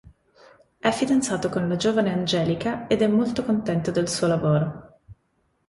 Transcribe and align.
È 0.79 0.89
fidanzato 0.89 1.49
con 1.49 1.67
la 1.67 1.75
giovane 1.75 2.11
Angelica 2.11 2.87
ed 2.87 3.03
è 3.03 3.07
molto 3.07 3.45
contento 3.45 3.91
del 3.91 4.07
suo 4.09 4.25
lavoro. 4.25 4.99